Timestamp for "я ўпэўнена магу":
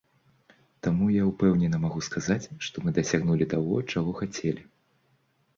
1.15-2.01